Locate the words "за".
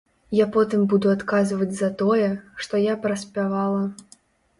1.79-1.89